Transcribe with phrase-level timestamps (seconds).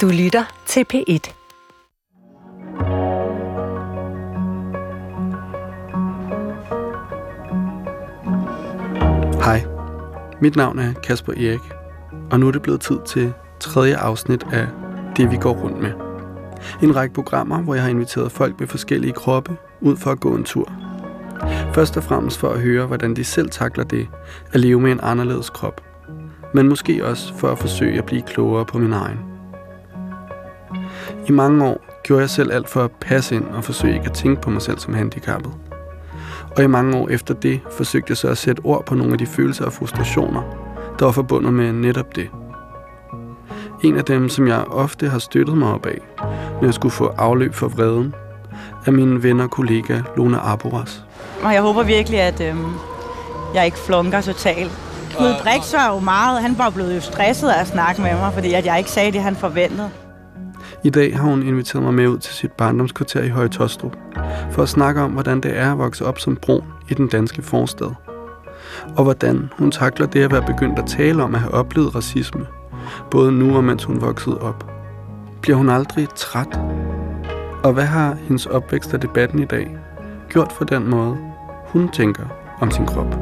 [0.00, 1.32] Du lytter til P1.
[9.44, 9.64] Hej,
[10.40, 11.60] mit navn er Kasper Erik,
[12.30, 14.66] og nu er det blevet tid til tredje afsnit af
[15.16, 15.92] Det vi går rundt med.
[16.82, 20.34] En række programmer, hvor jeg har inviteret folk med forskellige kroppe ud for at gå
[20.34, 20.72] en tur.
[21.74, 24.08] Først og fremmest for at høre, hvordan de selv takler det
[24.52, 25.80] at leve med en anderledes krop.
[26.54, 29.33] Men måske også for at forsøge at blive klogere på min egen.
[31.28, 34.12] I mange år gjorde jeg selv alt for at passe ind og forsøge ikke at
[34.12, 35.52] tænke på mig selv som handicappet.
[36.56, 39.18] Og i mange år efter det forsøgte jeg så at sætte ord på nogle af
[39.18, 40.42] de følelser og frustrationer,
[40.98, 42.28] der var forbundet med netop det.
[43.82, 45.98] En af dem, som jeg ofte har støttet mig op af,
[46.60, 48.14] når jeg skulle få afløb for vreden,
[48.86, 51.04] er min ven og kollega Lone Arboras.
[51.44, 52.74] Og jeg håber virkelig, at øhm,
[53.54, 54.72] jeg ikke flunker totalt.
[55.16, 58.32] Knud Brix var jo meget, han var blevet jo stresset af at snakke med mig,
[58.34, 59.90] fordi at jeg ikke sagde det, han forventede.
[60.84, 63.96] I dag har hun inviteret mig med ud til sit barndomskvarter i Høje Tostrup,
[64.50, 67.42] for at snakke om, hvordan det er at vokse op som brun i den danske
[67.42, 67.94] forstad.
[68.96, 72.46] Og hvordan hun takler det at være begyndt at tale om at have oplevet racisme,
[73.10, 74.70] både nu og mens hun voksede op.
[75.42, 76.60] Bliver hun aldrig træt?
[77.62, 79.78] Og hvad har hendes opvækst af debatten i dag
[80.28, 81.18] gjort for den måde,
[81.66, 82.24] hun tænker
[82.60, 83.14] om sin krop?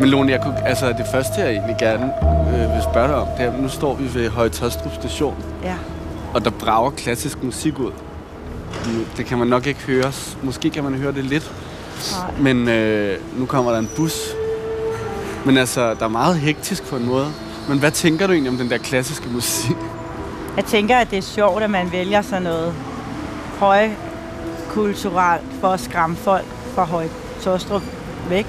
[0.00, 2.12] Men Lone, jeg kunne, altså det første, jeg egentlig gerne
[2.54, 5.74] øh, vil spørge dig om, det er, nu står vi ved Høje Tostrup station, Ja.
[6.34, 7.92] og der brager klassisk musik ud.
[9.16, 10.12] Det kan man nok ikke høre.
[10.42, 11.52] Måske kan man høre det lidt.
[12.12, 12.30] Nej.
[12.54, 14.28] Men øh, nu kommer der en bus.
[15.46, 17.26] Men altså, der er meget hektisk på en måde.
[17.68, 19.76] Men hvad tænker du egentlig om den der klassiske musik?
[20.56, 22.74] Jeg tænker, at det er sjovt, at man vælger sådan noget
[23.58, 27.08] højkulturelt for at skræmme folk fra Høje
[27.42, 27.82] Tostrup
[28.28, 28.46] væk.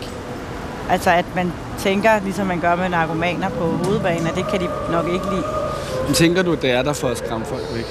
[0.92, 4.67] Altså, at man tænker, ligesom man gør med narkomaner på hovedbanen, at det kan de
[4.92, 5.44] nok ikke lide.
[6.06, 7.86] Men tænker du, det er der for at skræmme folk væk?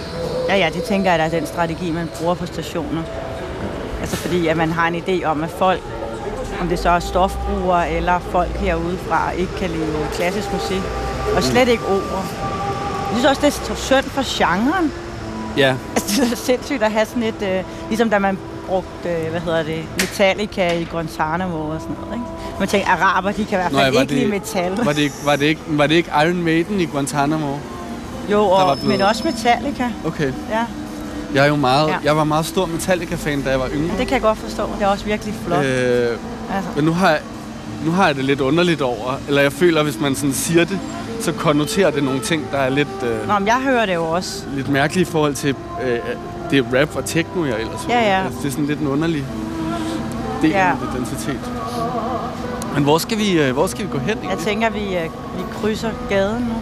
[0.49, 3.03] Ja, ja, det tænker jeg, at der er den strategi, man bruger på stationer.
[4.01, 5.81] Altså fordi, at man har en idé om, at folk,
[6.61, 10.83] om det så er stofbrugere eller folk herudefra, ikke kan lide klassisk musik.
[11.37, 12.23] Og slet ikke opera.
[13.11, 14.93] Jeg synes også, det er synd for genren.
[15.57, 15.75] Ja.
[15.97, 17.43] Altså, det er sindssygt at have sådan et...
[17.43, 22.15] Øh, ligesom da man brugte, øh, hvad hedder det, Metallica i Guantanamo og sådan noget,
[22.15, 22.27] ikke?
[22.61, 24.77] Man tænker, araber, de kan i hvert fald var ikke lide metal.
[24.85, 27.57] var, det ikke, var, det ikke, var det ikke Iron Maiden i Guantanamo?
[28.31, 29.91] Jo, og, blevet- men også Metallica.
[30.07, 30.33] Okay.
[30.51, 30.65] Ja.
[31.35, 31.95] Jeg er jo meget, Ja.
[32.05, 33.99] jeg var meget stor Metallica-fan, da jeg var yngre.
[33.99, 34.63] det kan jeg godt forstå.
[34.79, 35.65] Det er også virkelig flot.
[35.65, 36.09] Øh.
[36.55, 36.71] Altså.
[36.77, 37.21] men nu har, jeg,
[37.85, 40.79] nu har jeg det lidt underligt over, eller jeg føler, hvis man sådan siger det,
[41.21, 44.05] så konnoterer det nogle ting, der er lidt, øh, Nå, men jeg hører det jo
[44.05, 44.43] også.
[44.55, 45.55] lidt mærkelige i forhold til
[45.85, 45.99] øh,
[46.51, 48.25] det rap og techno, jeg ellers Ja, ja.
[48.25, 49.25] Altså, det er sådan lidt en underlig
[50.43, 50.59] del Ja.
[50.71, 51.41] af identitet.
[52.75, 54.39] Men hvor skal vi, øh, hvor skal vi gå hen Jeg egentlig?
[54.47, 56.55] tænker, vi, øh, vi krydser gaden nu.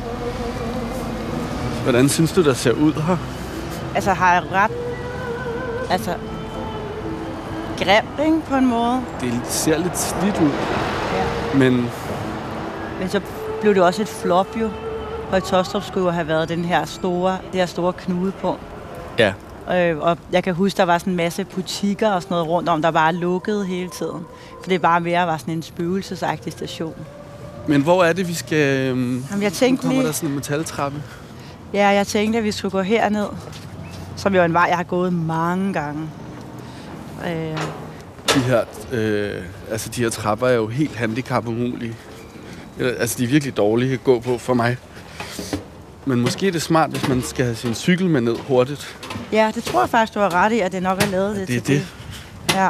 [1.82, 3.16] Hvordan synes du, der ser ud her?
[3.94, 4.70] Altså, har jeg ret...
[5.90, 6.14] Altså,
[7.78, 9.00] grimt, ikke, på en måde.
[9.20, 10.50] Det ser lidt slidt ud,
[11.14, 11.58] Ja.
[11.58, 11.90] men
[13.00, 13.20] Men så
[13.60, 14.70] blev det også et flop, jo.
[15.32, 18.60] Og Tostrup skulle jo have været den her store, det her store knudepunkt.
[19.18, 19.32] ja.
[19.72, 22.68] Øh, og jeg kan huske, der var sådan en masse butikker og sådan noget rundt
[22.68, 24.20] om, der bare lukkede hele tiden.
[24.62, 26.94] For det bare mere var sådan en spøgelsesagtig station.
[27.66, 28.88] Men hvor er det, vi skal...
[28.88, 31.02] Øhm, Jamen, jeg nu tænkte kommer lige, der sådan en metaltrappe.
[31.74, 33.26] ja, jeg tænkte, at vi skulle gå herned.
[34.16, 36.08] Som jo er en vej, jeg har gået mange gange.
[37.26, 37.58] Øh,
[38.34, 41.94] De her, øh, altså de her trapper er jo helt handicapumulige.
[42.80, 44.76] Altså, de er virkelig dårlige at gå på for mig.
[46.08, 48.96] Men måske er det smart, hvis man skal have sin cykel med ned hurtigt.
[49.32, 51.48] ja, det tror jeg faktisk, du har ret i, at det nok er lavet det
[51.48, 51.86] Det er til det.
[52.54, 52.68] Ja.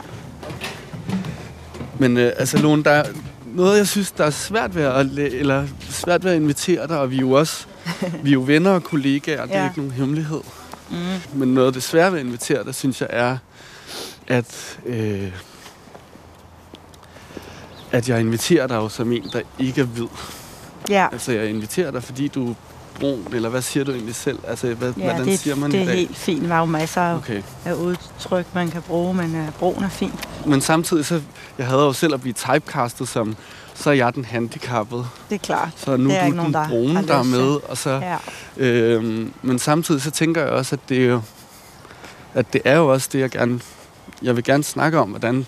[1.98, 3.04] Men øh, altså, Lone, der er
[3.46, 7.10] noget, jeg synes, der er svært ved at, eller svært ved at invitere dig, og
[7.10, 7.66] vi er jo også
[8.22, 9.68] vi er jo venner og kollegaer, det er Ja.
[9.68, 10.40] ikke nogen hemmelighed.
[10.90, 10.96] Mm.
[11.34, 13.36] Men noget af det svære ved at invitere dig, synes jeg, er,
[14.26, 15.32] at, øh,
[17.92, 20.06] at jeg inviterer dig jo som en, der ikke er hvid.
[20.90, 22.54] Ja, Altså, jeg inviterer dig, fordi du
[22.98, 24.38] er brun, eller hvad siger du egentlig selv?
[24.48, 25.94] Altså, hvad, ja hvordan det, siger man det i er dag?
[25.94, 26.48] helt fint.
[26.48, 27.42] Der er jo masser af Okay.
[27.64, 30.12] af udtryk, man kan bruge, men uh, broen er fin.
[30.46, 31.20] Men samtidig, så,
[31.58, 33.36] jeg havde jo selv at blive typecastet som,
[33.74, 35.06] så er jeg den handicappede.
[35.28, 35.68] Det er klart.
[35.76, 37.58] Så nu Det er er du ikke den nogen, der brune, der er med.
[37.68, 38.16] Og så, Ja.
[38.56, 41.20] øhm, men samtidig så tænker jeg også, at det er jo,
[42.34, 43.60] at det er jo også det, jeg gerne,
[44.22, 45.46] jeg vil gerne snakke om, hvordan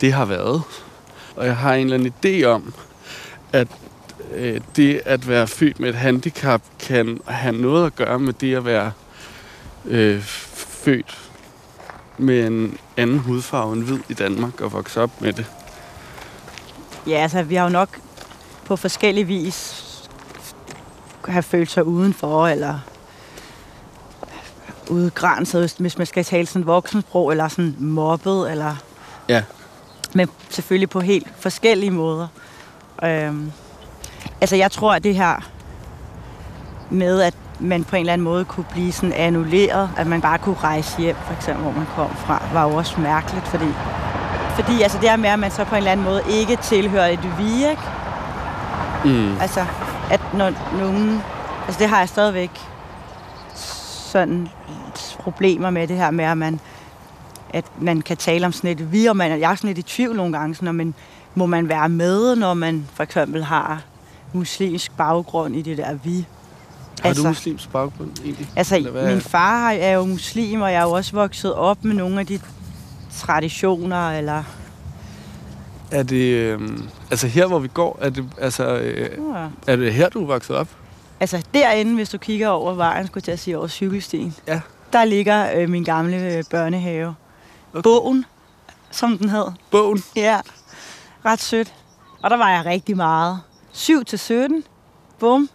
[0.00, 0.62] det har været.
[1.36, 2.74] Og jeg har en eller anden idé om,
[3.52, 3.68] at
[4.34, 8.54] øh, det at være født med et handicap kan have noget at gøre med det
[8.54, 8.92] at være
[9.84, 10.22] øh,
[10.56, 11.18] født
[12.18, 15.46] med en anden hudfarve end hvid i Danmark og vokse op med det.
[17.06, 17.98] Ja, altså vi har jo nok
[18.64, 19.82] på forskellig vis
[21.28, 22.78] have følt sig udenfor, eller
[24.90, 28.76] udgrænset, hvis man skal tale sådan voksensprog, eller sådan mobbet, eller...
[29.28, 29.42] Ja.
[30.14, 32.28] Men selvfølgelig på helt forskellige måder.
[33.02, 33.52] Øhm,
[34.40, 35.48] altså, jeg tror, at det her
[36.90, 40.38] med, at man på en eller anden måde kunne blive sådan annulleret, at man bare
[40.38, 43.68] kunne rejse hjem, for eksempel, hvor man kom fra, var jo også mærkeligt, fordi,
[44.54, 47.06] fordi altså det her med, at man så på en eller anden måde ikke tilhører
[47.06, 47.82] et vi, ikke?
[49.04, 49.40] Mm.
[49.40, 49.64] Altså,
[50.10, 51.22] at når nogen...
[51.66, 52.50] Altså, det har jeg stadigvæk
[53.54, 54.48] sådan
[55.18, 56.60] problemer med det her med, at man,
[57.50, 59.82] at man kan tale om sådan et vi, og man, jeg er sådan lidt i
[59.82, 60.94] tvivl nogle gange, sådan, men
[61.34, 63.82] må man være med, når man for eksempel har
[64.36, 66.26] muslimsk baggrund i det der vi?
[67.00, 68.48] Har altså, du muslimsk baggrund egentlig?
[68.56, 72.20] Altså, min far er jo muslim, og jeg er jo også vokset op med nogle
[72.20, 72.40] af de
[73.16, 74.42] traditioner, eller...
[75.90, 76.32] Er det...
[76.32, 76.60] Øh,
[77.10, 79.46] altså her, hvor vi går, er det, altså, øh, ja.
[79.66, 80.68] er det her, du er vokset op?
[81.20, 84.34] Altså derinde, hvis du kigger over vejen, skulle jeg sige over cykelstien.
[84.48, 84.60] Ja.
[84.92, 87.14] Der ligger øh, min gamle øh, børnehave.
[87.72, 87.82] Okay.
[87.82, 88.24] Bogen,
[88.90, 89.44] som den hed.
[89.70, 90.02] Bogen?
[90.16, 90.40] Ja.
[91.24, 91.74] Ret sødt.
[92.22, 93.40] Og der var jeg rigtig meget.
[93.76, 94.64] 7 til 17.
[95.18, 95.50] Bum.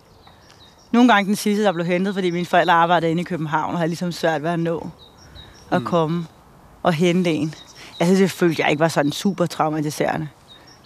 [0.91, 3.79] Nogle gange den sidste, der blev hentet, fordi mine forældre arbejdede inde i København, og
[3.79, 4.89] havde ligesom svært ved at nå
[5.71, 5.87] at mm.
[5.87, 6.27] komme
[6.83, 7.55] og hente en.
[7.99, 10.27] Altså, det følte jeg ikke var sådan super traumatiserende.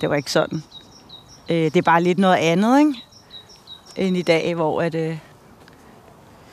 [0.02, 0.64] Det var ikke sådan.
[1.50, 2.94] Øh, det er bare lidt noget andet, ikke?
[3.96, 5.18] End i dag, hvor at, øh,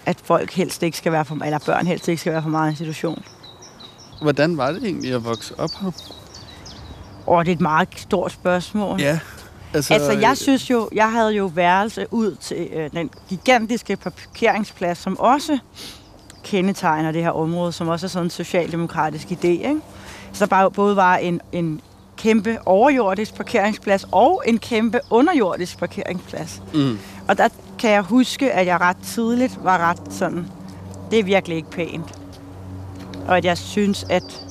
[0.06, 2.68] at folk helst ikke skal være for, eller børn helst ikke skal være for meget
[2.68, 3.24] i institution.
[4.22, 5.90] Hvordan var det egentlig at vokse op her?
[7.26, 9.00] Åh, det er et meget stort spørgsmål.
[9.00, 9.18] Ja.
[9.74, 14.98] Altså, altså, jeg synes jo, jeg havde jo værelse ud til øh, den gigantiske parkeringsplads,
[14.98, 15.58] som også
[16.44, 19.46] kendetegner det her område, som også er sådan en socialdemokratisk idé.
[19.46, 19.80] Ikke?
[20.32, 21.80] Så bare, både var en, en
[22.16, 26.62] kæmpe overjordisk parkeringsplads og en kæmpe underjordisk parkeringsplads.
[26.74, 26.98] Mm.
[27.28, 27.48] Og der
[27.78, 30.46] kan jeg huske, at jeg ret tidligt var ret sådan,
[31.10, 32.18] det er virkelig ikke pænt.
[33.28, 34.44] Og at jeg synes, at,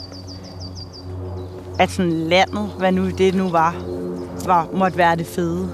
[1.80, 4.01] at sådan landet, hvad nu det nu var,
[4.48, 5.70] var, måtte være det fede.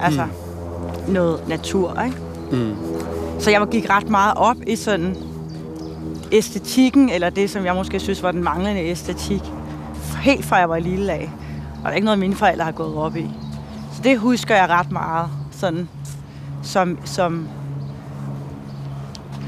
[0.00, 1.12] Altså mm.
[1.12, 2.16] noget natur, ikke?
[2.52, 2.76] Mm.
[3.38, 5.16] Så jeg gik ret meget op i sådan
[6.32, 9.42] æstetikken, eller det, som jeg måske synes var den manglende æstetik,
[10.22, 11.30] helt fra jeg var lille af.
[11.78, 13.30] Og der er ikke noget, mine forældre har gået op i.
[13.92, 15.88] Så det husker jeg ret meget, sådan
[16.62, 17.48] som, som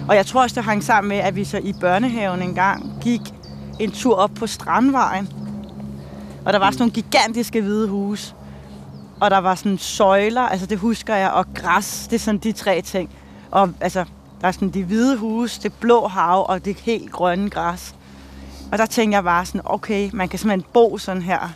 [0.09, 2.93] og jeg tror også, det hang sammen med, at vi så i børnehaven en gang
[3.01, 3.21] gik
[3.79, 5.29] en tur op på Strandvejen.
[6.45, 8.35] Og der var sådan nogle gigantiske hvide huse
[9.21, 12.53] og der var sådan søjler, altså det husker jeg, og græs, det er sådan de
[12.53, 13.11] tre ting.
[13.51, 14.05] Og altså,
[14.41, 17.95] der er sådan de hvide huse, det blå hav og det helt grønne græs.
[18.73, 21.55] Og der tænkte jeg bare sådan, okay, man kan simpelthen bo sådan her.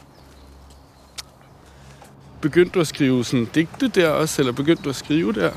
[2.40, 5.50] Begyndte du at skrive sådan digte der også, eller begyndte du at skrive der?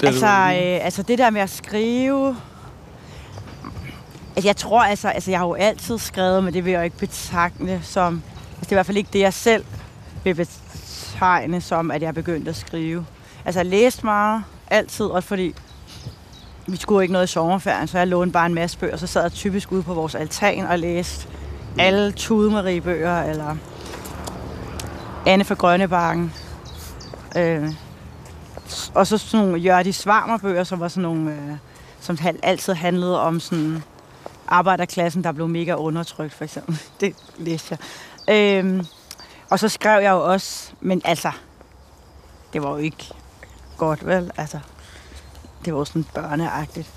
[0.00, 2.36] Det altså, øh, altså det der med at skrive...
[4.36, 6.84] Altså jeg tror altså, altså jeg har jo altid skrevet, men det vil jeg jo
[6.84, 8.22] ikke betragte som...
[8.50, 9.64] Altså det er i hvert fald ikke det, jeg selv
[10.24, 13.06] vil betegne som, at jeg begyndte at skrive.
[13.44, 15.54] Altså jeg læste meget, altid, også fordi
[16.66, 19.22] vi skulle ikke noget i sommerferien, så jeg lånte bare en masse bøger, så sad
[19.22, 21.28] jeg typisk ude på vores altan og læste
[21.78, 23.56] alle Tude Marie bøger, eller
[25.26, 26.32] Anne fra Grønnebakken.
[27.36, 27.68] Øh,
[28.94, 31.56] og så sådan nogle Jørdi Svarmer bøger, som var sådan nogle, øh,
[32.00, 33.82] som altid handlede om sådan
[34.48, 36.78] arbejderklassen, der blev mega undertrykt, for eksempel.
[37.00, 37.78] Det læste
[38.28, 38.64] jeg.
[38.64, 38.84] Øh,
[39.50, 41.30] og så skrev jeg jo også, men altså,
[42.52, 43.14] det var jo ikke
[43.78, 44.30] godt, vel?
[44.36, 44.58] Altså,
[45.64, 46.90] det var sådan børneagtigt.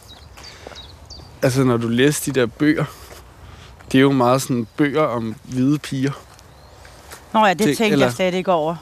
[1.42, 2.86] Altså, når du læste de der bøger,
[3.92, 6.12] det er jo meget sådan bøger om hvide piger.
[7.34, 8.06] Nå ja, det tænkte eller...
[8.06, 8.76] jeg slet ikke over.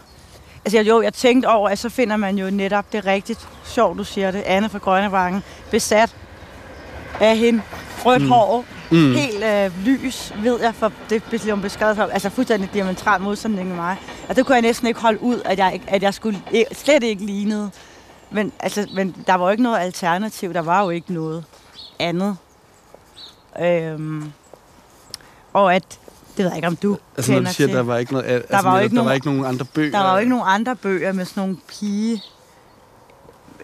[0.65, 4.03] Altså jo, jeg tænkte over, at så finder man jo netop det rigtigt sjovt, du
[4.03, 4.41] siger det.
[4.45, 6.15] Anne fra Grønnevangen, besat
[7.19, 7.61] af hende,
[8.05, 8.29] rødt mm.
[8.29, 9.13] hår, Mm.
[9.13, 13.75] Helt øh, lys, ved jeg, for det blev beskrevet for, altså fuldstændig diametralt modsætning med
[13.75, 13.97] mig.
[14.29, 16.41] Og det kunne jeg næsten ikke holde ud, at jeg, at jeg skulle
[16.73, 17.71] slet ikke lignede.
[18.31, 21.43] Men, altså, men der var jo ikke noget alternativ, der var jo ikke noget
[21.99, 22.37] andet.
[23.61, 24.31] Øhm,
[25.53, 25.99] og at,
[26.37, 27.75] det ved jeg ikke, om du altså, kender når du siger, til.
[27.75, 29.91] der var ikke, noget, altså, der var, ikke der nogen, var ikke nogen andre bøger?
[29.91, 32.23] Der var jo ikke nogen andre bøger med sådan nogle pige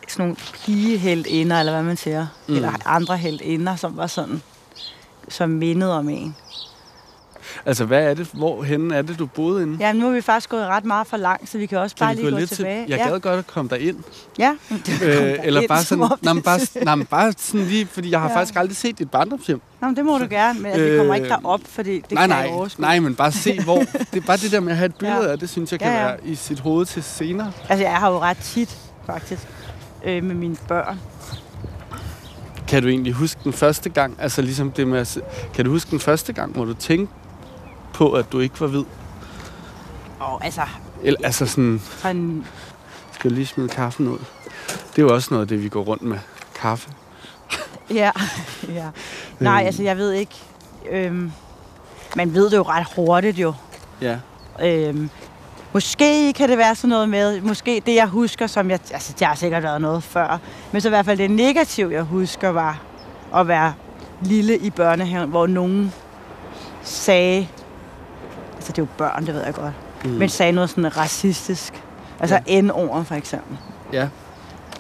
[0.07, 2.55] sådan nogle pigeheldinder, eller hvad man siger, mm.
[2.55, 4.41] eller andre heldinder, som var sådan
[5.31, 6.35] som mindede om en.
[7.65, 8.29] Altså, hvad er det?
[8.33, 9.77] Hvor henne er det, du boede inde?
[9.79, 12.05] Ja, nu er vi faktisk gået ret meget for langt, så vi kan også kan
[12.05, 12.85] bare lige gå tilbage.
[12.85, 13.09] Til, jeg ja.
[13.09, 13.97] gad godt at komme der ind.
[14.39, 14.55] Ja,
[15.03, 18.29] øh, eller bare sådan, nej, men bare, nej, men bare sådan lige, fordi jeg har
[18.29, 18.35] ja.
[18.35, 19.61] faktisk aldrig set dit barndomshjem.
[19.81, 22.21] Nå, men det må du gerne, men altså, vi kommer ikke derop, fordi det nej,
[22.21, 23.79] kan nej, jeg Nej, men bare se, hvor.
[23.79, 25.31] Det er bare det der med at have et billede ja.
[25.31, 26.05] af det, synes jeg kan ja, ja.
[26.05, 27.51] være i sit hoved til senere.
[27.69, 29.47] Altså, jeg har jo ret tit faktisk,
[30.03, 30.99] øh, med mine børn.
[32.71, 35.17] Kan du egentlig huske den første gang, altså ligesom det med at,
[35.53, 37.13] kan du huske den første gang, hvor du tænkte
[37.93, 38.83] på, at du ikke var hvid?
[40.19, 40.61] Og altså,
[41.03, 42.45] Eller, altså sådan, sådan,
[43.11, 44.17] skal jeg lige smide kaffen ud?
[44.67, 46.17] Det er jo også noget af det, vi går rundt med.
[46.55, 46.89] Kaffe.
[47.89, 48.11] ja,
[48.79, 48.89] ja.
[49.39, 50.35] Nej, altså, jeg ved ikke.
[50.91, 51.31] Øhm,
[52.15, 53.53] man ved det jo ret hurtigt jo.
[54.01, 54.19] Ja.
[54.63, 55.09] Øhm,
[55.73, 59.25] måske kan det være sådan noget med, måske det jeg husker, som jeg, altså der
[59.25, 60.39] har sikkert været noget før,
[60.71, 62.81] men så i hvert fald det negative, jeg husker, var
[63.35, 63.73] at være
[64.21, 65.93] lille i børnehaven, hvor nogen
[66.83, 67.47] sagde,
[68.55, 69.73] altså det er jo børn, det ved jeg godt,
[70.03, 70.09] mm.
[70.09, 71.83] men sagde noget sådan racistisk.
[72.19, 72.61] Altså ja.
[72.61, 73.57] N-ord for eksempel.
[73.93, 74.07] Ja.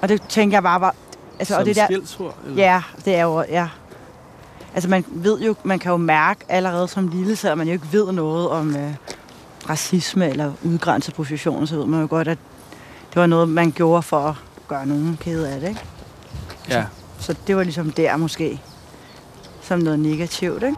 [0.01, 0.95] Og det tænker jeg bare var,
[1.39, 1.87] altså, Som og det der?
[1.87, 2.63] Eller?
[2.63, 3.67] Ja, det er jo, ja.
[4.73, 7.87] Altså man ved jo, man kan jo mærke allerede som lille, selvom man jo ikke
[7.91, 8.93] ved noget om øh,
[9.69, 12.37] racisme eller udgrænset position, så ved man jo godt, at
[13.09, 14.35] det var noget, man gjorde for at
[14.67, 15.81] gøre nogen kede af det, ikke?
[16.69, 16.85] ja.
[17.19, 18.61] Så det var ligesom der måske,
[19.61, 20.75] som noget negativt, ikke?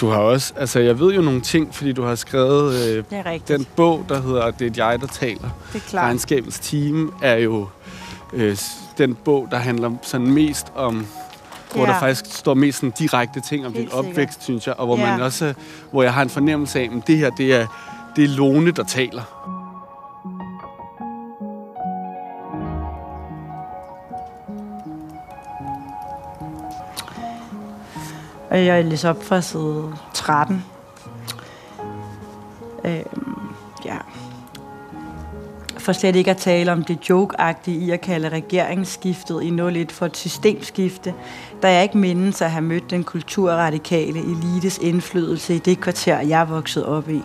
[0.00, 3.04] Du har også, altså jeg ved jo nogle ting, fordi du har skrevet øh,
[3.48, 5.48] den bog, der hedder Det er jeg, der taler.
[5.72, 6.04] det er klart.
[6.04, 7.68] Regnskabens team er jo
[8.32, 8.58] øh,
[8.98, 11.06] den bog, der handler sådan mest om,
[11.74, 11.92] hvor Ja.
[11.92, 14.98] der faktisk står mest sådan direkte ting om Helt din opvækst, synes jeg, og hvor
[14.98, 15.10] Ja.
[15.10, 15.54] man også,
[15.90, 17.66] hvor jeg har en fornemmelse af, at det her, det er,
[18.16, 19.22] det er Lone, der taler.
[28.50, 30.64] Og jeg læser op fra side 13.
[32.84, 33.02] Øhm, ja.
[35.88, 40.06] For slet ikke at tale om det jokeagtige i at kalde regeringsskiftet i 01 for
[40.06, 41.14] et systemskifte,
[41.62, 46.48] da jeg ikke mindes at have mødt den kulturradikale elites indflydelse i det kvarter, jeg
[46.48, 47.22] voksede op i.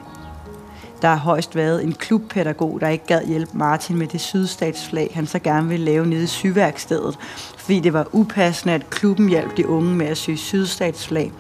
[1.02, 5.28] Der har højst været en klubpædagog, der ikke gad hjælpe Martin med det sydstatsflag, han
[5.28, 7.18] så gerne ville lave nede i syværkstedet,
[7.58, 11.32] fordi det var upassende, at klubben hjalp de unge med at sy sydstatsflag.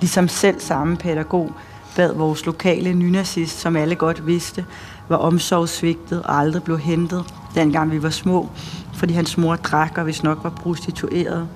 [0.00, 1.52] Ligesom selv samme pædagog
[1.96, 4.64] bad vores lokale nynazist, som alle godt vidste,
[5.12, 8.48] var omsorgssvigtet og aldrig blev hentet, dengang vi var små,
[8.94, 11.48] fordi hans mor drak og hvis nok var prostitueret,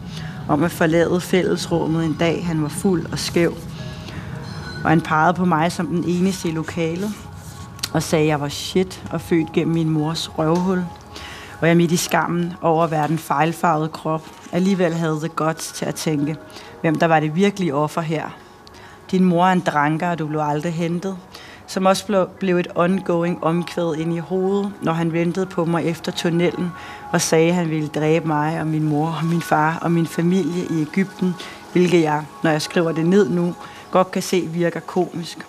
[0.49, 3.55] om at forlade fællesrummet en dag, han var fuld og skæv.
[4.85, 7.11] Og han pegede på mig som den eneste i lokalet,
[7.93, 10.85] og sagde, at jeg var shit og født gennem min mors røvhul.
[11.61, 14.23] Og jeg midt i skammen over at være den fejlfarvede krop,
[14.53, 16.37] alligevel havde det godt til at tænke,
[16.81, 18.25] hvem der var det virkelige offer her.
[19.11, 21.17] Din mor er en dranker, og du blev aldrig hentet.
[21.67, 26.13] Som også blev- et ongoing omkvæd ind i hovedet, når han ventede på mig efter
[26.13, 26.73] tunnelen
[27.13, 30.07] og sagde, at han ville dræbe mig og min mor og min far og min
[30.07, 31.35] familie i Ægypten,
[31.73, 33.55] hvilket jeg, når jeg skriver det ned nu,
[33.91, 35.47] godt kan se virker komisk.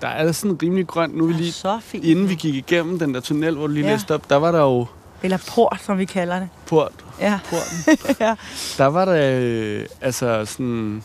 [0.00, 1.16] Der er sådan rimelig grønt.
[1.16, 2.04] Nu vi lige, Så fint.
[2.04, 3.92] inden vi gik igennem den der tunnel, hvor du lige Ja.
[3.92, 4.86] læste op, der var der jo
[5.22, 6.48] Eller port, som vi kalder det.
[6.66, 6.92] port.
[7.20, 7.38] Ja.
[7.50, 7.98] Porten.
[8.26, 8.34] ja.
[8.78, 11.02] Der var der øh, altså sådan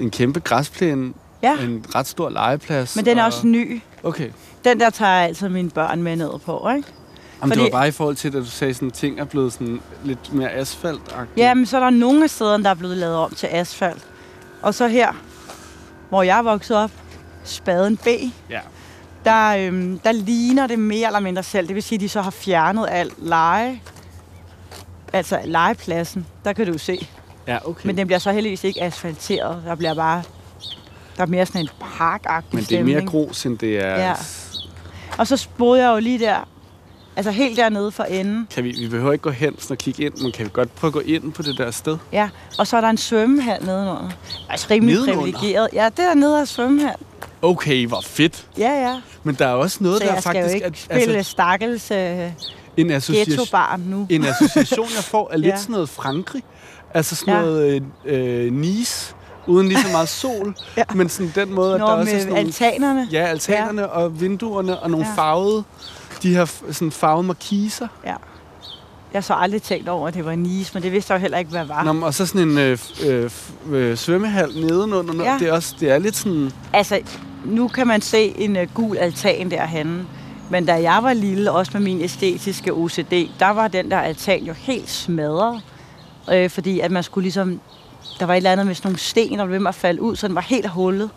[0.00, 1.58] en kæmpe græsplæne, ja.
[1.58, 2.96] en ret stor legeplads.
[2.96, 3.80] Men den er og- også ny.
[4.02, 4.30] Okay.
[4.64, 6.88] Den der tager jeg altid mine børn med ned på, ikke?
[7.40, 9.52] Jamen, det Fordi- var bare i forhold til, at du sagde, sådan ting er blevet
[9.52, 11.00] sådan lidt mere asfalt
[11.36, 14.04] Ja, men så er der nogle af stederne, der er blevet lavet om til asfalt.
[14.62, 15.12] Og så her,
[16.08, 16.90] hvor jeg er vokset op,
[17.44, 18.06] Spaden B,
[18.50, 18.60] ja.
[19.24, 21.66] der, øhm, der ligner det mere eller mindre selv.
[21.66, 23.80] Det vil sige, at de så har fjernet alt leje,
[25.12, 26.26] altså legepladsen.
[26.44, 27.08] Der kan du se.
[27.46, 27.86] Ja, okay.
[27.86, 29.62] Men den bliver så heldigvis ikke asfalteret.
[29.66, 30.22] Der bliver bare...
[31.16, 31.68] Der er mere sådan en
[31.98, 34.00] parkagtig Men det er mere grus, end det er...
[34.00, 34.14] Ja.
[35.18, 36.48] Og så boede jeg jo lige der,
[37.16, 38.48] altså helt dernede for enden.
[38.54, 40.88] Kan vi, vi behøver ikke gå hen og kigge ind, men kan vi godt prøve
[40.88, 41.98] at gå ind på det der sted?
[42.12, 44.10] Ja, og så er der en svømmehal nedenunder.
[44.48, 45.22] Altså rimelig Nedenunder?
[45.22, 45.68] privilegeret.
[45.72, 46.96] Ja, det er nede af svømmehal.
[47.42, 48.46] Okay, hvor fedt.
[48.58, 49.00] Ja, ja.
[49.22, 50.48] Men der er også noget, Så der jeg skal faktisk...
[50.48, 52.30] jo ikke at, spille altså, stakkels øh,
[52.76, 54.06] en, association, ghetto-barn nu.
[54.10, 55.56] en association, jeg får, er lidt Ja.
[55.56, 56.42] sådan noget Frankrig.
[56.94, 57.40] Altså sådan Ja.
[57.40, 59.14] noget øh, øh, Nice,
[59.46, 60.54] uden lige så meget sol.
[60.76, 60.82] Ja.
[60.94, 63.08] Men sådan den måde, at Nå, der også er sådan nogle, altanerne.
[63.12, 63.86] ja, altanerne ja.
[63.88, 65.12] og vinduerne og nogle Ja.
[65.14, 65.64] farvede,
[66.22, 67.88] de her sådan farvede markiser.
[68.06, 68.14] Ja.
[69.12, 71.20] Jeg har så aldrig tænkt over, at det var Nice, men det vidste jeg jo
[71.20, 71.84] heller ikke, hvad var.
[71.84, 73.30] Nå, men og så sådan en øh, øh,
[73.70, 75.24] øh, svømmehal nedenunder.
[75.24, 75.36] Ja.
[75.38, 76.52] Det, er også, det er lidt sådan...
[76.72, 77.00] Altså,
[77.44, 80.06] nu kan man se en uh, gul altan derhenne.
[80.50, 84.44] Men da jeg var lille, også med min æstetiske OCD, der var den der altan
[84.44, 85.62] jo helt smadret.
[86.32, 87.60] Øh, fordi at man skulle ligesom...
[88.20, 90.02] Der var et eller andet med sådan nogle sten, der blev ved med at falde
[90.02, 91.10] ud, så den var helt hullet.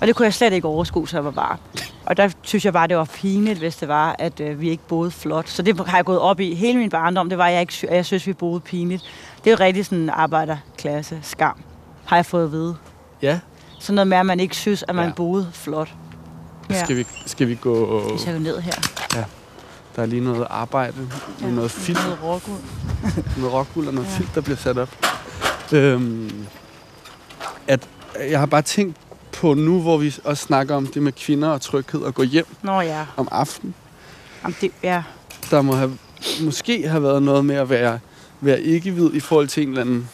[0.00, 1.58] Og det kunne jeg slet ikke overskue, så jeg var barn.
[2.06, 4.82] Og der synes jeg bare, det var pinligt, hvis det var, at øh, vi ikke
[4.88, 5.48] boede flot.
[5.48, 7.28] Så det har jeg gået op i hele min barndom.
[7.28, 9.02] Det var, jeg, ikke, sy- at jeg synes, vi boede pinligt.
[9.44, 11.60] Det er jo rigtig sådan en arbejderklasse skam,
[12.04, 12.76] har jeg fået at vide.
[13.22, 13.38] Ja.
[13.80, 15.08] Sådan noget med, at man ikke synes, at man Ja.
[15.08, 15.14] ja.
[15.14, 15.94] boede flot.
[16.70, 16.84] Ja.
[16.84, 18.02] Skal, vi, skal vi gå...
[18.12, 18.72] Vi skal jo ned her.
[19.96, 20.94] Der er lige noget arbejde
[21.40, 22.58] med noget filt, Noget rockwool.
[23.38, 24.16] noget rockwool og noget Ja.
[24.18, 24.88] filt, der bliver sat op.
[25.72, 26.46] Øhm,
[27.68, 27.88] at
[28.30, 28.96] jeg har bare tænkt
[29.36, 32.46] på nu, hvor vi også snakker om det med kvinder og tryghed og gå hjem
[32.62, 33.06] Nå ja.
[33.16, 33.74] om aftenen.
[34.42, 35.02] Jamen, det, ja.
[35.50, 35.98] Der må have,
[36.40, 37.98] måske have været noget med at være,
[38.40, 40.08] være ikke-hvid i forhold til en eller anden...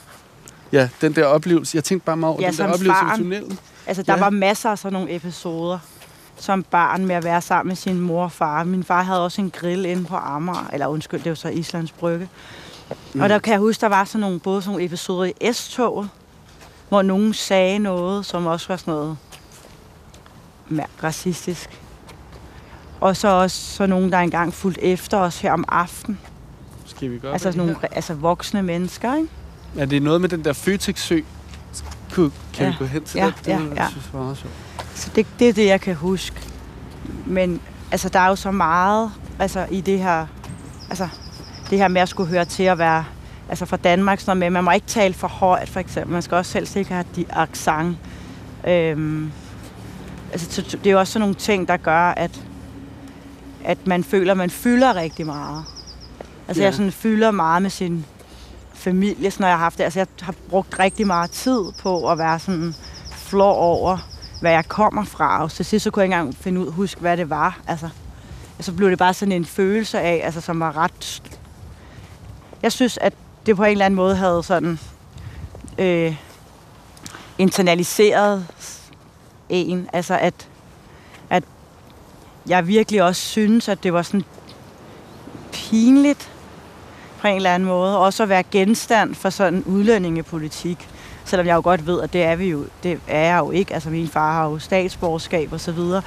[0.73, 1.77] Ja, den der oplevelse.
[1.77, 3.21] Jeg tænkte bare meget over Ja, den der oplevelse barn.
[3.21, 3.59] i tunnelen.
[3.87, 4.17] Altså, der Ja.
[4.19, 4.25] ja.
[4.25, 5.79] var masser af sådan nogle episoder
[6.39, 8.65] som barn med at være sammen med sin mor og far.
[8.65, 11.93] Min far havde også en grill inde på Amager, eller undskyld, det var så Islands
[11.93, 12.29] Brygge.
[13.15, 13.21] Mm.
[13.21, 16.09] Og der kan jeg huske, der var sådan nogle, både sådan nogle episoder i S-toget,
[16.93, 19.17] hvor nogen sagde noget, som også var sådan noget
[21.03, 21.81] racistisk.
[23.01, 26.19] Og så også så nogen, der engang fulgte efter os her om aftenen.
[26.87, 29.29] Skal vi gøre Altså sådan nogle altså voksne mennesker, ikke?
[29.79, 31.21] Er det noget med den der Føtex-sø?
[32.13, 32.71] Kunne- Kan Ja.
[32.71, 33.35] vi gå hen til Ja, det?
[33.39, 33.89] Det ja, vil jeg ja.
[33.91, 34.55] synes var også sjovt.
[34.99, 36.37] Så det, det er det, jeg kan huske.
[37.27, 40.27] Men altså, der er jo så meget altså, i det her,
[40.91, 41.09] altså,
[41.71, 43.05] det her med at skulle høre til at være
[43.53, 46.13] altså fra Danmark, sådan med, man må ikke tale for højt, for eksempel.
[46.13, 47.97] Man skal også helst ikke have de accent.
[48.67, 49.33] Øhm,
[50.33, 52.41] altså, så- så det er jo også sådan nogle ting, der gør, at,
[53.65, 55.65] at man føler, at man fylder rigtig meget.
[56.49, 56.65] Altså, Ja.
[56.65, 56.69] ja.
[56.71, 58.05] jeg sådan fylder meget med sin
[58.75, 59.85] familie, sådan, når jeg har haft det.
[59.85, 62.75] Altså, jeg har brugt rigtig meget tid på at være sådan
[63.13, 63.99] flår over,
[64.41, 65.43] hvad jeg kommer fra.
[65.43, 67.59] Og til sidst så kunne jeg ikke engang finde ud huske, hvad det var.
[67.67, 67.89] Altså,
[68.61, 71.23] så blev det bare sådan en følelse af, altså, som var ret...
[72.63, 73.13] Jeg synes, at
[73.47, 74.79] det på en eller anden måde havde sådan
[75.79, 76.17] øh,
[77.39, 78.47] internaliseret
[79.49, 79.89] en.
[79.93, 80.49] Altså, at,
[81.31, 81.45] at
[82.47, 84.25] jeg virkelig også synes, at det var sådan
[85.53, 86.31] pinligt
[87.21, 87.99] på en eller anden måde.
[87.99, 90.89] Også at være genstand for sådan udlændingepolitik.
[91.25, 93.75] Selvom jeg jo godt ved, at det er vi jo, det er jeg jo ikke.
[93.75, 96.03] Altså min far har jo statsborgerskab og så videre.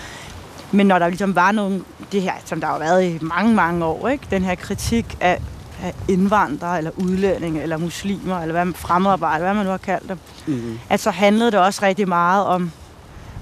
[0.71, 3.85] Men når der ligesom var nogen, det her, som der har været i mange, mange
[3.85, 4.27] år, ikke?
[4.31, 5.41] den her kritik af,
[5.83, 10.19] af indvandrere, eller udlændinge, eller muslimer, eller hvad, fremmedarbejde, hvad man nu har kaldt dem,
[10.47, 10.79] Mm-hmm.
[10.89, 12.71] at så handlede det også rigtig meget om,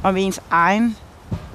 [0.04, 0.98] om ens egen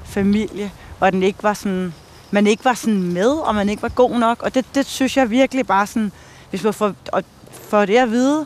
[0.05, 1.93] familie, og at den ikke var sådan,
[2.31, 4.43] man ikke var sådan med, og man ikke var god nok.
[4.43, 6.11] Og det, det synes jeg virkelig bare sådan,
[6.49, 7.23] hvis man får, og
[7.69, 8.45] får det at vide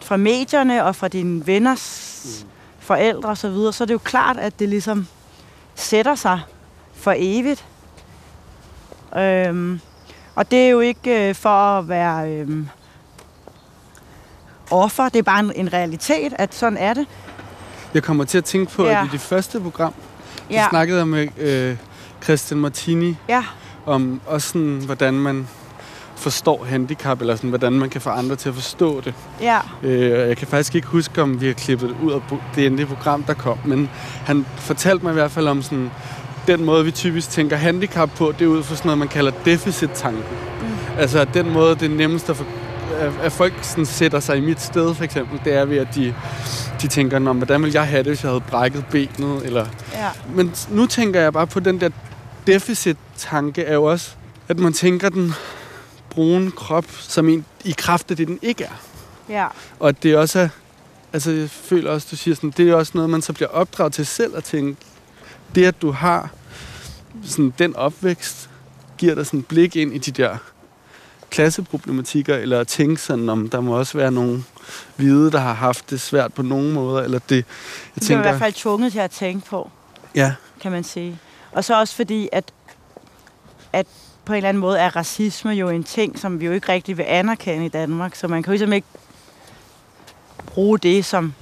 [0.00, 2.48] fra medierne og fra dine venners Mm.
[2.78, 5.06] forældre og så videre, så er det jo klart, at det ligesom
[5.74, 6.40] sætter sig
[6.94, 7.64] for evigt.
[9.16, 9.80] Øhm,
[10.34, 12.68] og det er jo ikke øh, for at være øhm,
[14.70, 17.06] offer, det er bare en, en realitet, at sådan er det.
[17.94, 19.00] Jeg kommer til at tænke på, Ja.
[19.00, 19.94] at i det første program,
[20.50, 21.76] Ja, snakkede med øh,
[22.24, 23.44] Christian Martini ja,
[23.86, 25.48] om også sådan, hvordan man
[26.16, 29.14] forstår handicap, eller sådan, hvordan man kan få andre til at forstå det.
[29.40, 32.20] ja, Øh, jeg kan faktisk ikke huske, om vi har klippet det ud af
[32.54, 33.90] det endelige program, der kom, men
[34.26, 35.90] han fortalte mig i hvert fald om sådan,
[36.46, 39.32] den måde, vi typisk tænker handicap på, det er ud fra sådan noget, man kalder
[39.44, 40.22] deficit-tanken.
[40.60, 40.66] Mm.
[40.98, 42.46] Altså den måde, det er nemmest at, for,
[43.22, 46.14] at, folk sådan sætter sig i mit sted, for eksempel, det er ved, at de,
[46.82, 50.08] de tænker, Nå, hvordan ville jeg have det, hvis jeg havde brækket benet, eller ja,
[50.34, 51.88] men nu tænker jeg bare på den der
[52.46, 54.10] deficit-tanke er jo også,
[54.48, 55.34] at man tænker den
[56.10, 58.80] brune krop som en i kraft af det, den ikke er.
[59.28, 59.46] ja,
[59.80, 60.48] Og det også er,
[61.12, 63.92] altså jeg føler også, du siger sådan, det er også noget, man så bliver opdraget
[63.92, 64.76] til selv at tænke,
[65.54, 66.30] det at du har
[67.24, 68.50] sådan den opvækst,
[68.98, 70.36] giver dig sådan et blik ind i de der
[71.30, 74.44] klasseproblematikker, eller at tænke sådan, om der må også være nogle
[74.96, 77.44] hvide, der har haft det svært på nogen måder, eller det, jeg
[77.94, 79.70] det er i hvert tænker, fald tvunget til at tænke på,
[80.14, 81.18] ja, kan man sige.
[81.52, 82.52] Og så også fordi, at,
[83.72, 83.86] at
[84.24, 86.98] på en eller anden måde er racisme jo en ting, som vi jo ikke rigtig
[86.98, 88.14] vil anerkende i Danmark.
[88.14, 88.86] Så man kan jo ligesom ikke
[90.46, 91.34] bruge det som...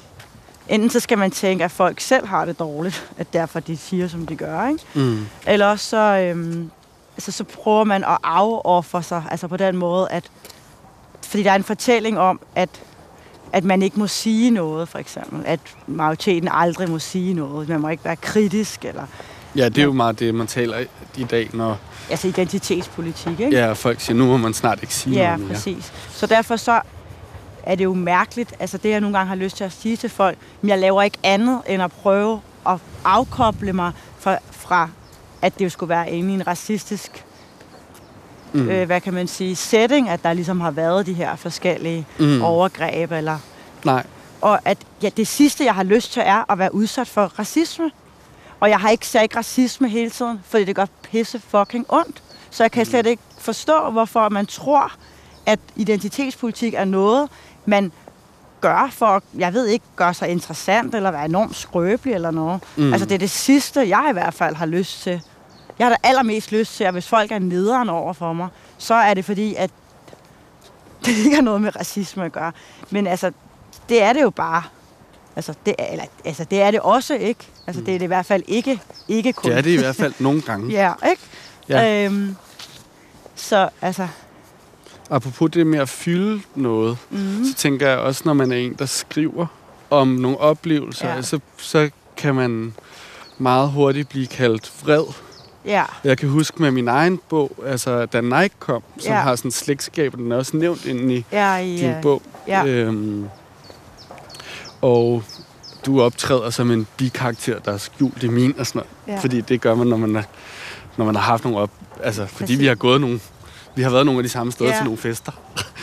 [0.70, 4.08] Enten så skal man tænke, at folk selv har det dårligt, at derfor de siger,
[4.08, 4.80] som de gør, ikke?
[4.94, 6.70] mm, Eller også så, øhm,
[7.16, 10.24] altså, så prøver man at afofre sig, altså på den måde, at
[11.22, 12.68] fordi der er en fortælling om, at,
[13.52, 15.42] at man ikke må sige noget, for eksempel.
[15.46, 17.68] At majoriteten aldrig må sige noget.
[17.68, 19.02] Man må ikke være kritisk, eller
[19.56, 20.78] Ja, det er jo meget det, man taler
[21.16, 21.78] i- dag, når
[22.10, 23.56] altså identitetspolitik, ikke?
[23.56, 25.48] ja, folk siger, nu må man snart ikke sige ja noget mere.
[25.54, 25.92] præcis.
[26.10, 26.80] Så derfor så
[27.62, 30.10] er det jo mærkeligt, altså det jeg nogle gange har lyst til at sige til
[30.10, 34.88] folk, men jeg laver ikke andet end at prøve at afkoble mig fra, fra
[35.42, 37.24] at det jo skulle være inde i en racistisk
[38.52, 38.68] Mm.
[38.68, 42.24] øh, hvad kan man sige, setting, at der ligesom har været de her forskellige Mm.
[42.26, 42.42] mm.
[42.42, 43.12] overgreb.
[43.12, 43.38] Eller,
[43.84, 44.06] Nej,
[44.40, 47.90] og at ja, det sidste, jeg har lyst til, er at være udsat for racisme.
[48.60, 52.22] Og jeg har ikke sagt racisme hele tiden, fordi det gør pisse fucking ondt.
[52.50, 54.92] Så jeg kan slet ikke forstå, hvorfor man tror,
[55.46, 57.28] at identitetspolitik er noget,
[57.66, 57.92] man
[58.60, 62.60] gør for, jeg ved ikke, gøre sig interessant, eller være enormt skrøbelig eller noget.
[62.76, 62.92] Mm.
[62.92, 65.22] Altså det er det sidste, jeg i hvert fald har lyst til.
[65.78, 68.94] Jeg har da allermest lyst til, at hvis folk er nederen over for mig, så
[68.94, 69.70] er det fordi, at
[71.04, 72.52] det ikke har noget med racisme at gøre.
[72.90, 73.32] Men altså,
[73.88, 74.62] det er det jo bare.
[75.36, 77.48] Altså, det er, eller, altså, det er det også ikke.
[77.66, 79.50] Altså, det er det i hvert fald ikke, ikke kun.
[79.50, 80.72] Det er det i hvert fald nogle gange.
[80.72, 81.22] ja, ikke?
[81.68, 82.04] Ja.
[82.04, 82.36] Øhm,
[83.34, 84.08] så altså,
[85.10, 87.44] Apropos det med at fylde noget, mm.
[87.44, 89.46] så tænker jeg også, når man er en, der skriver
[89.90, 91.22] om nogle oplevelser, ja.
[91.22, 92.74] så, så kan man
[93.38, 95.04] meget hurtigt blive kaldt vred.
[95.64, 95.84] ja.
[96.04, 99.20] Jeg kan huske med min egen bog, altså da Nike kom, som Ja.
[99.20, 102.22] har sådan slægtskab, den er også nævnt inde i Ja, i, din øh, bog.
[102.48, 102.66] ja.
[102.66, 103.24] Øhm,
[104.82, 105.22] og
[105.86, 109.16] du optræder som en bikarakter, der er skjult i min og sådan noget.
[109.18, 109.22] Ja.
[109.22, 110.22] Fordi det gør man, når man, er,
[110.96, 111.70] når man har haft nogle op...
[112.02, 112.58] Altså, fordi Præcis.
[112.58, 113.20] vi har gået nogle...
[113.74, 114.76] Vi har været nogle af de samme steder Ja.
[114.76, 115.32] til nogle fester.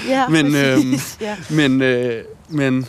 [0.08, 1.18] Ja, Men, præcis.
[1.22, 1.36] ja.
[1.50, 2.88] Men, øh, men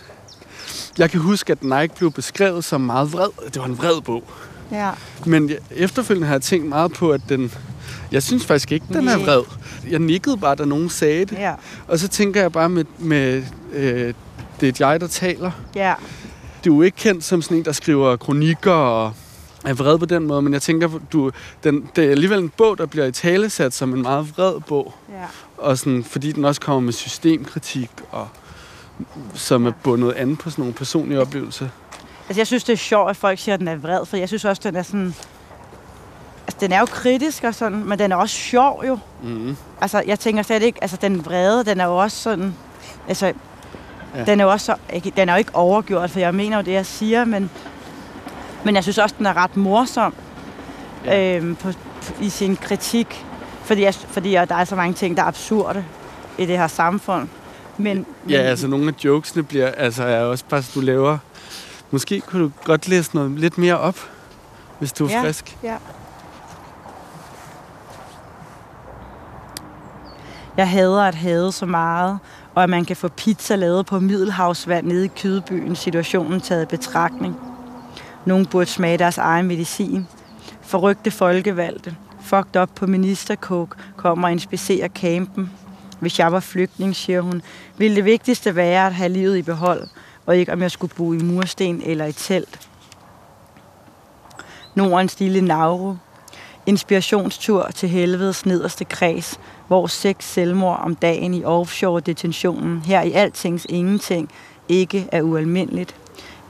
[0.99, 3.29] jeg kan huske, at Nike blev beskrevet som meget vred.
[3.45, 4.25] Det var en vred bog.
[4.73, 4.91] ja.
[5.27, 7.53] Men efterfølgende har jeg tænkt meget på, at den...
[8.13, 9.43] Jeg synes faktisk ikke, den er vred.
[9.91, 11.33] Jeg nikkede bare, da nogen sagde det.
[11.39, 11.55] Ja,
[11.89, 14.15] Og så tænker jeg bare med, med øh,
[14.61, 15.51] det er jeg, der taler.
[15.75, 15.95] ja,
[16.65, 19.13] Du er jo ikke kendt som sådan en, der skriver kronikker og
[19.65, 21.31] er vred på den måde, men jeg tænker, du,
[21.65, 24.95] den, det er alligevel en bog, der bliver i talesat som en meget vred bog.
[25.09, 25.25] ja.
[25.59, 28.29] Og sådan, fordi den også kommer med systemkritik, og
[29.35, 31.69] som er bundet an på sådan nogle personlige oplevelser.
[32.29, 34.29] Altså, jeg synes, det er sjovt, at folk siger, at den er vred, for jeg
[34.29, 35.15] synes også, den er sådan...
[36.47, 38.99] Altså, den er jo kritisk og sådan, men den er også sjov jo.
[39.23, 39.57] Mm.
[39.81, 40.79] Altså, jeg tænker slet ikke...
[40.83, 42.55] Altså, den vrede, den er jo også sådan...
[43.09, 43.33] Altså,
[44.15, 44.25] Ja.
[44.25, 44.75] den er jo også
[45.17, 47.51] den er jo ikke overgjort, for jeg mener jo det, jeg siger, men,
[48.65, 50.15] men jeg synes også, den er ret morsom
[51.05, 51.37] Ja.
[51.37, 51.69] øhm, på,
[52.21, 53.25] i sin kritik.
[53.65, 55.85] Fordi, jeg, fordi der er så mange ting, der er absurde
[56.39, 57.29] i det her samfund.
[57.77, 57.97] Men,
[58.29, 61.19] Ja, men, altså nogle af jokesene bliver, altså er også bare, du laver...
[61.91, 63.99] Måske kunne du godt læse noget lidt mere op,
[64.79, 65.23] hvis du er Ja.
[65.23, 65.57] frisk.
[65.63, 65.77] Ja.
[70.57, 72.19] Jeg hader at hade så meget,
[72.55, 76.67] og at man kan få pizza lavet på middelhavsvand nede i Kydebyen, situationen taget i
[76.67, 77.37] betragtning.
[78.29, 80.07] Nogen burde smage deres egen medicin.
[80.63, 85.51] Forrygte folkevalgte, fucked op på ministerkog, kommer og inspicerer campen.
[86.01, 87.43] Hvis jeg var flygtning, siger hun,
[87.77, 89.89] ville det vigtigste være at have livet i behold,
[90.27, 92.69] og ikke om jeg skulle bo i mursten eller i telt.
[94.75, 95.95] Nordens lille Nauru.
[96.67, 103.67] Inspirationstur til helvedes nederste kreds, hvor seks selvmord om dagen i offshore-detentionen, her i altings
[103.69, 104.31] ingenting,
[104.69, 105.95] ikke er ualmindeligt.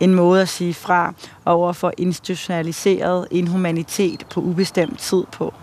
[0.01, 5.55] En måde at sige fra over for institutionaliseret inhumanitet på ubestemt tid på.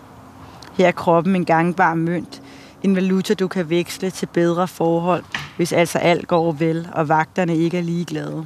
[0.73, 2.41] Her er kroppen en gangbar mønt,
[2.83, 5.23] en valuta, du kan veksle til bedre forhold,
[5.57, 8.45] hvis altså alt går vel, og vagterne ikke er ligeglade.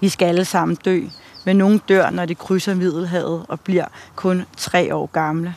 [0.00, 1.00] Vi skal alle sammen dø,
[1.46, 3.84] men nogen dør, når de krydser Middelhavet og bliver
[4.16, 5.54] kun tre år gamle.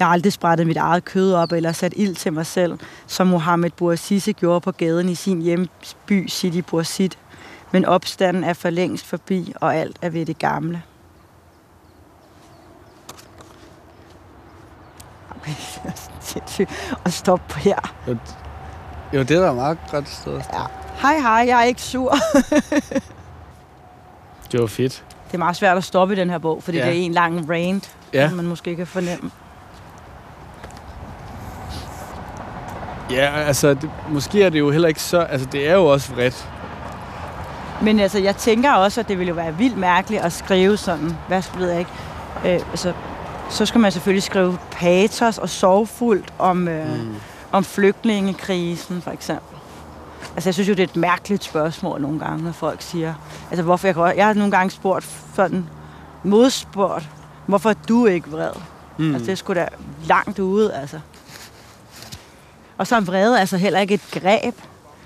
[0.00, 3.26] Jeg har aldrig sprættet mit eget kød op eller sat ild til mig selv, som
[3.26, 7.10] Mohammed Bouazizi gjorde på gaden i sin hjemby Sidi Bouzid.
[7.72, 10.82] Men opstanden er for længst forbi, og alt er ved det gamle.
[15.40, 15.54] Okay,
[16.58, 17.94] det er at stoppe på her.
[19.12, 20.32] Jo, det er da meget godt sted.
[20.52, 20.62] Ja.
[21.02, 22.14] Hej, hej, jeg er ikke sur.
[24.52, 25.04] Det var fedt.
[25.26, 26.86] Det er meget svært at stoppe i den her bog, fordi ja.
[26.86, 28.28] det er en lang rant, Ja.
[28.28, 29.30] som man måske kan fornemme.
[33.10, 35.18] Ja, altså, det, måske er det jo heller ikke så...
[35.20, 36.48] Altså, det er jo også vredt.
[37.82, 41.16] Men altså, jeg tænker også, at det ville jo være vildt mærkeligt at skrive sådan,
[41.28, 41.90] hvad ved jeg ikke,
[42.44, 42.92] øh, altså,
[43.50, 47.14] så skal man selvfølgelig skrive patos og sorgfuldt om, øh, mm.
[47.52, 49.56] om flygtningekrisen, for eksempel.
[50.34, 53.14] Altså, jeg synes jo, det er et mærkeligt spørgsmål nogle gange, når folk siger,
[53.50, 55.66] altså, hvorfor jeg, kan- jeg har nogle gange spurgt sådan,
[56.24, 57.08] modspurgt,
[57.46, 58.50] hvorfor er du ikke vred?
[58.98, 59.10] Mm.
[59.14, 59.68] Altså, det er sgu da
[60.06, 61.00] langt ude, altså.
[62.80, 64.54] Og så er vrede altså heller ikke et greb.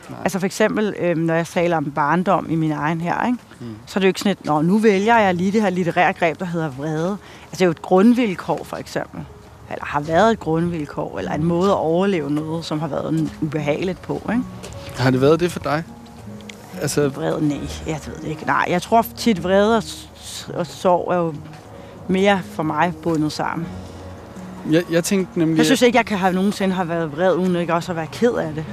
[0.08, 0.18] Nej.
[0.24, 3.38] Altså for eksempel, øhm, når jeg taler om barndom i min egen her, ikke?
[3.60, 3.76] Mm.
[3.86, 6.12] så er det jo ikke sådan et, Nå, nu vælger jeg lige det her litterære
[6.12, 7.10] greb, der hedder vrede.
[7.42, 9.20] Altså det er jo et grundvilkår for eksempel.
[9.70, 14.02] Eller har været et grundvilkår, eller en måde at overleve noget, som har været ubehageligt
[14.02, 14.22] på.
[14.32, 14.42] Ikke?
[14.96, 15.84] Har det været det for dig?
[16.80, 18.46] Altså, Vrede, nej, jeg ved det ikke.
[18.46, 19.82] Nej, jeg tror tit vrede og,
[20.54, 21.34] og sorg er jo
[22.08, 23.66] mere for mig bundet sammen.
[24.70, 25.58] Jeg, jeg tænkte nemlig...
[25.58, 28.06] Jeg synes ikke, jeg kan have nogensinde have været vred, uden ikke også at være
[28.12, 28.64] ked af det.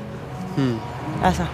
[0.58, 0.76] Hmm.
[1.24, 1.46] Altså,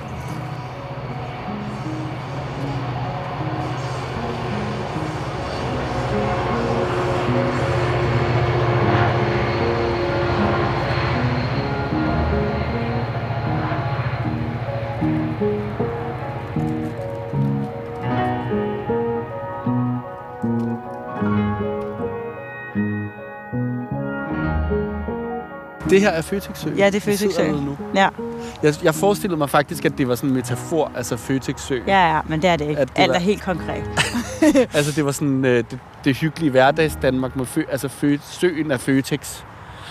[25.99, 26.69] Det her er Føtex Sø.
[26.69, 27.43] Ja, det er vi Føtex sidder Sø.
[27.51, 27.77] ved nu.
[27.95, 28.09] Ja,
[28.63, 31.79] Jeg, jeg forestillede mig faktisk, at det var sådan en metafor, altså Føtex Sø.
[31.87, 32.81] ja, ja, men det er det ikke.
[32.81, 33.83] At det Alt var- er helt konkret.
[34.77, 38.71] Altså det var sådan øh, det, det hyggelige hverdags Danmark med fø, altså fø, søen
[38.71, 39.41] af Føtex.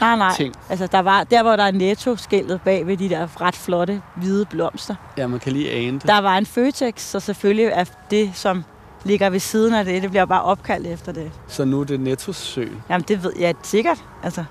[0.01, 0.33] Nej, nej.
[0.37, 0.55] Ting.
[0.71, 4.45] Altså, der, var, der hvor der er netto-skiltet bag ved de der ret flotte hvide
[4.45, 6.07] blomster, Ja, man kan lige ane det.
[6.07, 8.65] der var en Føtex, så selvfølgelig er det, som
[9.05, 11.31] ligger ved siden af det, det bliver bare opkaldt efter det.
[11.49, 12.65] Så nu er det Nettos sø.
[12.91, 14.05] Jamen, det ved jeg sikkert.
[14.23, 14.45] Altså,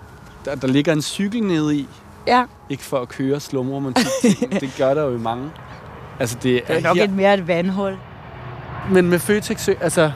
[0.46, 1.88] Der, der ligger en cykel nede i.
[2.28, 4.06] ja, Ikke for at køre slumromantik.
[4.62, 5.52] det gør der jo i mange.
[6.20, 7.04] Altså det det er er nok her.
[7.04, 7.98] et mere et vandhul.
[8.92, 10.12] Men med Føtex altså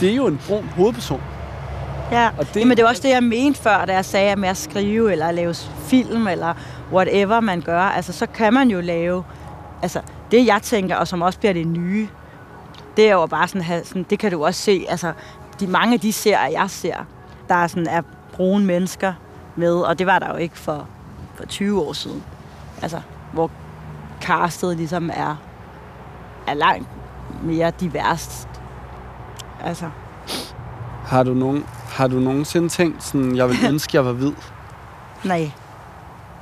[0.00, 1.22] det er jo en brun hovedperson.
[2.12, 2.60] Ja, Og det-.
[2.60, 5.12] Jamen, det var også det, jeg mente før, da jeg sagde, at med at skrive
[5.12, 5.54] eller lave
[5.86, 6.54] film eller
[6.92, 9.24] whatever man gør, altså så kan man jo lave,
[9.82, 10.00] altså
[10.30, 12.08] det jeg tænker, og som også bliver det nye,
[12.96, 15.12] det er jo bare sådan, have, sådan det kan du også se, altså
[15.60, 16.96] de, mange af de serier, jeg ser,
[17.48, 18.02] der er sådan er
[18.32, 19.12] brune mennesker
[19.56, 20.88] med, og det var der jo ikke for,
[21.34, 22.24] for 20 år siden.
[22.82, 23.00] Altså,
[23.32, 23.50] hvor
[24.20, 25.36] castet ligesom er,
[26.46, 26.88] er langt
[27.42, 28.48] mere diverst.
[29.64, 29.90] Altså,
[31.06, 34.32] Har du, nogen, har du nogensinde tænkt sådan, jeg vil ønske, jeg var hvid?
[35.24, 35.50] Nej,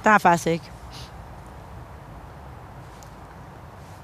[0.05, 0.71] der er faktisk ikke.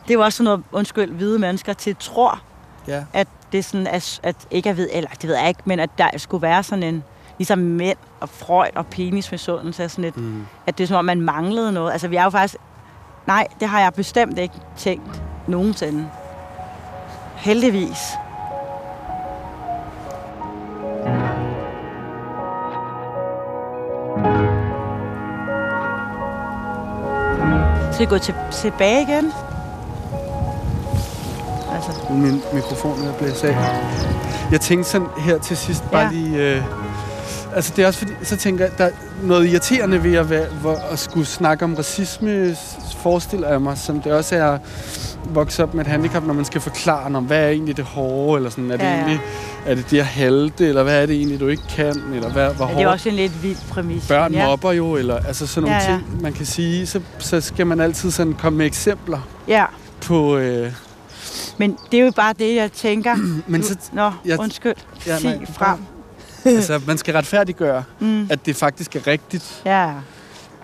[0.03, 2.41] Det er jo også sådan noget, undskyld, hvide mennesker til tror,
[2.87, 3.05] Ja.
[3.13, 5.91] at det sådan er, at ikke er hvid, eller det ved jeg ikke, men at
[5.99, 7.05] der skulle være sådan en,
[7.41, 10.47] ligesom mænd og Freud og penismisundelse, sådan et, Mm.
[10.67, 11.93] at det er som om, man manglede noget.
[11.93, 12.57] Altså vi er jo faktisk,
[13.27, 16.09] nej, det har jeg bestemt ikke tænkt nogensinde.
[17.37, 17.99] Heldigvis.
[27.93, 29.33] Skal vi gå til, tilbage igen?
[31.75, 33.57] Altså, min mikrofon er blæst af.
[34.53, 36.11] Jeg tænkte sådan her til sidst bare Ja.
[36.11, 36.37] lige...
[36.57, 36.63] Øh,
[37.55, 38.91] altså det er også fordi, så tænker jeg, der er
[39.23, 42.57] noget irriterende ved at, være, hvor, at skulle snakke om racisme,
[43.03, 44.59] forestiller jeg mig, som det også er
[45.25, 48.37] vokse op med et handicap, når man skal forklare, om hvad er egentlig det hårde,
[48.37, 48.97] eller sådan, er det Ja, ja.
[48.97, 49.21] egentlig
[49.67, 52.55] er det det at halte, eller hvad er det egentlig, du ikke kan, eller hvad,
[52.55, 54.09] hvor ja, det er også en lidt vild præmis.
[54.09, 54.47] børn ja.
[54.47, 55.99] mobber jo, eller altså sådan nogle Ja, ja.
[55.99, 59.65] ting, man kan sige, så, så skal man altid sådan komme med eksempler Ja,
[60.07, 60.37] på...
[60.37, 60.73] Øh,
[61.59, 63.15] men det er jo bare det, jeg tænker.
[63.47, 64.75] men Du- så, Nå, jeg- undskyld.
[65.07, 65.79] Ja, Sig nej, frem.
[66.57, 68.27] altså, man skal retfærdiggøre, Mm.
[68.31, 69.93] at det faktisk er rigtigt, Ja,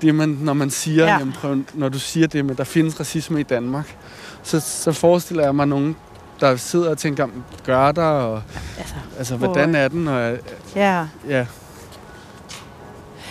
[0.03, 1.11] det man, når man siger, ja.
[1.13, 1.19] Ja.
[1.19, 3.97] jamen, prøv, når du siger det med, der findes racisme i Danmark,
[4.43, 5.97] så, så forestiller jeg mig nogen,
[6.41, 7.27] der sidder og tænker,
[7.65, 8.43] gør der, og
[8.79, 10.37] altså, altså, hvordan Hvor- er den, og
[10.77, 11.07] ja.
[11.29, 11.47] ja.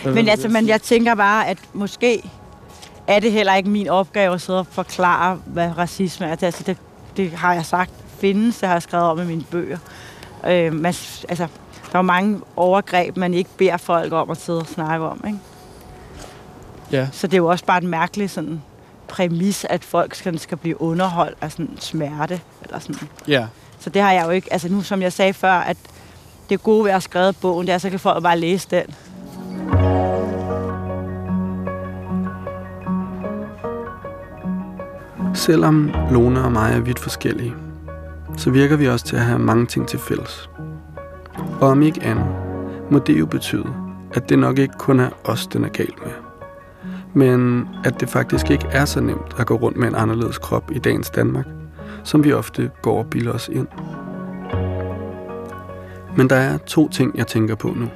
[0.03, 2.29] Hvad Men altså, men jeg tænker bare, at måske
[3.07, 6.35] er det heller ikke min opgave at sidde og forklare, hvad racisme er.
[6.41, 6.77] Altså, det,
[7.17, 9.77] det har jeg sagt findes, det har jeg skrevet om i mine bøger.
[10.47, 10.93] Øh, man,
[11.29, 11.47] altså,
[11.95, 15.23] der er mange overgreb, man ikke beder folk om at sidde og snakke om.
[15.27, 15.39] Ikke?
[16.91, 18.61] Ja, Så det er jo også bare en mærkelig sådan,
[19.07, 22.41] præmis, at folk skal, skal blive underholdt af sådan smerte.
[22.63, 23.07] Eller sådan.
[23.27, 23.47] ja.
[23.79, 25.77] Så det har jeg jo ikke, altså nu som jeg sagde før, at
[26.49, 28.95] det gode ved at have skrevet bogen, det er, så kan folk bare læse den.
[35.35, 37.53] Selvom Lone og mig er vidt forskellige,
[38.37, 40.49] så virker vi også til at have mange ting til fælles.
[41.61, 42.27] Og om ikke andet,
[42.91, 43.73] må det jo betyde,
[44.13, 46.11] at det nok ikke kun er os, den er galt med.
[47.13, 50.71] Men at det faktisk ikke er så nemt at gå rundt med en anderledes krop
[50.71, 51.45] i dagens Danmark,
[52.03, 53.67] som vi ofte går og bilder os ind.
[56.17, 57.89] Men der er to ting, jeg tænker på nu.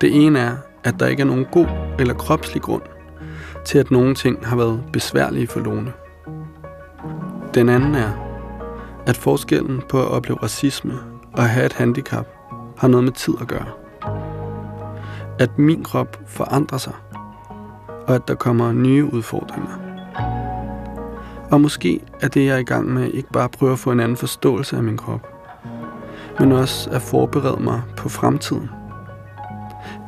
[0.00, 1.66] Det ene er, at der ikke er nogen god
[1.98, 2.82] eller kropslig grund
[3.64, 5.92] til, at nogle ting har været besværlige for Lone.
[7.54, 8.10] Den anden er,
[9.06, 10.94] at forskellen på at opleve racisme
[11.32, 12.35] og at have et handicap
[12.78, 13.66] har noget med tid at gøre.
[15.38, 16.92] At min krop forandrer sig,
[18.06, 19.78] og at der kommer nye udfordringer.
[21.50, 23.92] Og måske er det, jeg er i gang med, ikke bare at prøve at få
[23.92, 25.26] en anden forståelse af min krop,
[26.38, 28.70] men også at forberede mig på fremtiden.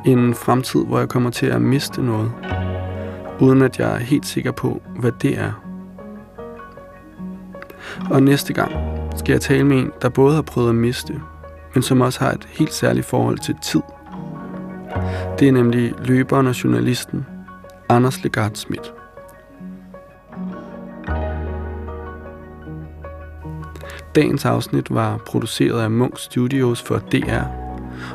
[0.05, 2.31] En fremtid, hvor jeg kommer til at miste noget,
[3.39, 5.51] uden at jeg er helt sikker på, hvad det er.
[8.11, 8.71] Og næste gang
[9.15, 11.21] skal jeg tale med en, der både har prøvet at miste,
[11.73, 13.81] men som også har et helt særligt forhold til tid.
[15.39, 17.25] Det er nemlig løberen og journalisten
[17.89, 18.93] Anders Legard Schmidt.
[24.15, 27.43] Dagens afsnit var produceret af Munk Studios for DR,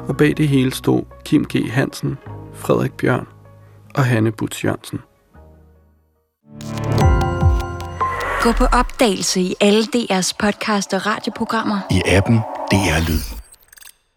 [0.08, 1.70] og bag det hele stod Kim G.
[1.70, 2.18] Hansen,
[2.54, 3.26] Frederik Bjørn
[3.94, 5.00] og Hanne Butz Jørgensen.
[8.42, 11.78] Gå på opdagelse i alle DR's podcast og radioprogrammer.
[11.90, 12.38] i appen
[12.70, 13.43] DR Lyd.